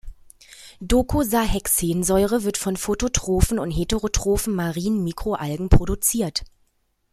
[0.81, 6.43] Docosahexaensäure wird von phototrophen und heterotrophen, marinen Mikroalgen produziert.